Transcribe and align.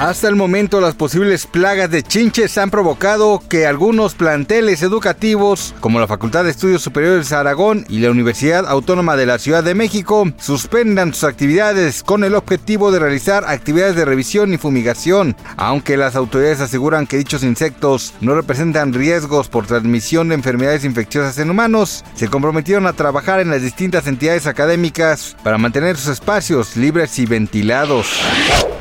Hasta 0.00 0.28
el 0.28 0.34
momento 0.34 0.80
las 0.80 0.94
posibles 0.94 1.46
plagas 1.46 1.90
de 1.90 2.02
chinches 2.02 2.56
han 2.56 2.70
provocado 2.70 3.42
que 3.50 3.66
algunos 3.66 4.14
planteles 4.14 4.80
educativos 4.80 5.74
como 5.80 6.00
la 6.00 6.06
Facultad 6.06 6.42
de 6.44 6.50
Estudios 6.52 6.80
Superiores 6.80 7.28
de 7.28 7.36
Aragón 7.36 7.84
y 7.86 7.98
la 7.98 8.10
Universidad 8.10 8.66
Autónoma 8.66 9.16
de 9.16 9.26
la 9.26 9.38
Ciudad 9.38 9.62
de 9.62 9.74
México 9.74 10.32
suspendan 10.38 11.12
sus 11.12 11.24
actividades 11.24 12.02
con 12.02 12.24
el 12.24 12.34
objetivo 12.34 12.92
de 12.92 12.98
realizar 12.98 13.44
actividades 13.46 13.94
de 13.94 14.06
revisión 14.06 14.54
y 14.54 14.56
fumigación, 14.56 15.36
aunque 15.58 15.98
las 15.98 16.16
autoridades 16.16 16.60
aseguran 16.60 17.06
que 17.06 17.18
dichos 17.18 17.42
insectos 17.42 18.14
no 18.22 18.34
representan 18.34 18.94
riesgos 18.94 19.50
por 19.50 19.66
transmisión 19.66 20.30
de 20.30 20.36
enfermedades 20.36 20.86
infecciosas 20.86 21.36
en 21.36 21.50
humanos, 21.50 22.06
se 22.14 22.28
comprometieron 22.28 22.86
a 22.86 22.94
trabajar 22.94 23.40
en 23.40 23.50
las 23.50 23.60
distintas 23.60 24.06
entidades 24.06 24.46
académicas 24.46 25.36
para 25.44 25.58
mantener 25.58 25.98
sus 25.98 26.08
espacios 26.08 26.74
libres 26.74 27.18
y 27.18 27.26
ventilados. 27.26 28.06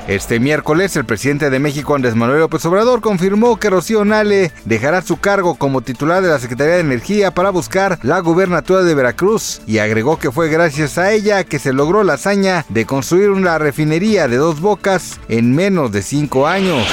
Este 0.10 0.40
miércoles, 0.40 0.96
el 0.96 1.06
presidente 1.06 1.52
de 1.52 1.60
México, 1.60 1.94
Andrés 1.94 2.16
Manuel 2.16 2.40
López 2.40 2.66
Obrador, 2.66 3.00
confirmó 3.00 3.58
que 3.58 3.70
Rocío 3.70 4.04
Nale 4.06 4.52
dejará 4.66 5.04
su 5.04 5.18
cargo 5.18 5.54
como 5.54 5.82
titular 5.82 6.24
de 6.24 6.30
la 6.30 6.40
Secretaría 6.40 6.74
de 6.74 6.80
Energía 6.80 7.30
para 7.30 7.52
buscar 7.52 8.00
la 8.02 8.18
gubernatura 8.20 8.82
de 8.82 8.96
Veracruz 8.96 9.62
y 9.68 9.78
agregó 9.78 10.18
que 10.18 10.32
fue 10.32 10.50
gracias 10.50 10.98
a 10.98 11.12
ella 11.12 11.44
que 11.44 11.60
se 11.60 11.74
logró 11.74 12.04
la 12.04 12.14
hazaña 12.14 12.66
de 12.70 12.88
construir 12.88 13.30
una 13.30 13.60
refinería 13.60 14.28
de 14.28 14.38
dos 14.38 14.62
bocas 14.62 15.20
en 15.30 15.54
menos 15.54 15.92
de 15.92 16.02
cinco 16.02 16.48
años. 16.48 16.88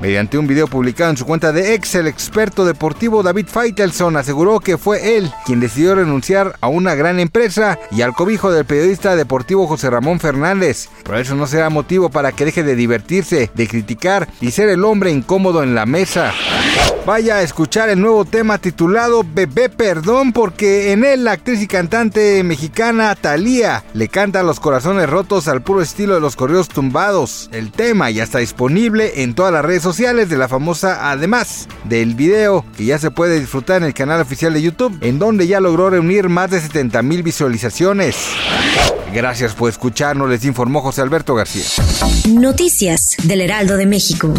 Mediante 0.00 0.38
un 0.38 0.46
video 0.46 0.66
publicado 0.66 1.10
en 1.10 1.18
su 1.18 1.26
cuenta 1.26 1.52
de 1.52 1.74
ex, 1.74 1.94
el 1.94 2.06
experto 2.06 2.64
deportivo 2.64 3.22
David 3.22 3.46
Feitelson 3.46 4.16
aseguró 4.16 4.58
que 4.58 4.78
fue 4.78 5.18
él 5.18 5.30
quien 5.44 5.60
decidió 5.60 5.94
renunciar 5.94 6.56
a 6.62 6.68
una 6.68 6.94
gran 6.94 7.20
empresa 7.20 7.78
y 7.90 8.00
al 8.00 8.14
cobijo 8.14 8.50
del 8.50 8.64
periodista 8.64 9.14
deportivo 9.14 9.66
José 9.66 9.90
Ramón 9.90 10.18
Fernández. 10.18 10.88
Pero 11.04 11.18
eso 11.18 11.34
no 11.34 11.46
será 11.46 11.68
motivo 11.68 12.08
para 12.08 12.32
que 12.32 12.46
deje 12.46 12.62
de 12.62 12.76
divertirse, 12.76 13.50
de 13.54 13.68
criticar 13.68 14.26
y 14.40 14.52
ser 14.52 14.70
el 14.70 14.84
hombre 14.84 15.10
incómodo 15.10 15.62
en 15.62 15.74
la 15.74 15.84
mesa. 15.84 16.32
Vaya 17.04 17.36
a 17.36 17.42
escuchar 17.42 17.88
el 17.88 18.00
nuevo 18.00 18.24
tema 18.24 18.58
titulado 18.58 19.24
Bebé 19.24 19.68
Perdón 19.68 20.32
porque 20.32 20.92
en 20.92 21.04
él 21.04 21.24
la 21.24 21.32
actriz 21.32 21.60
y 21.62 21.66
cantante 21.66 22.42
mexicana 22.44 23.14
Thalía 23.16 23.84
le 23.94 24.08
canta 24.08 24.42
los 24.42 24.60
corazones 24.60 25.08
rotos 25.08 25.48
al 25.48 25.62
puro 25.62 25.82
estilo 25.82 26.14
de 26.14 26.20
los 26.20 26.36
correos 26.36 26.68
tumbados. 26.68 27.48
El 27.52 27.72
tema 27.72 28.10
ya 28.10 28.22
está 28.22 28.38
disponible 28.38 29.22
en 29.22 29.34
todas 29.34 29.52
las 29.52 29.64
redes 29.64 29.82
sociales 29.82 29.89
de 29.98 30.36
la 30.36 30.48
famosa 30.48 31.10
además 31.10 31.66
del 31.84 32.14
video 32.14 32.64
que 32.76 32.84
ya 32.84 32.98
se 32.98 33.10
puede 33.10 33.40
disfrutar 33.40 33.78
en 33.78 33.88
el 33.88 33.94
canal 33.94 34.20
oficial 34.20 34.54
de 34.54 34.62
YouTube 34.62 34.96
en 35.00 35.18
donde 35.18 35.48
ya 35.48 35.60
logró 35.60 35.90
reunir 35.90 36.28
más 36.28 36.50
de 36.50 36.60
70 36.60 37.02
mil 37.02 37.22
visualizaciones. 37.24 38.16
Gracias 39.12 39.54
por 39.54 39.68
escucharnos, 39.68 40.28
les 40.28 40.44
informó 40.44 40.80
José 40.80 41.02
Alberto 41.02 41.34
García. 41.34 41.64
Noticias 42.28 43.16
del 43.24 43.40
Heraldo 43.40 43.76
de 43.76 43.86
México. 43.86 44.32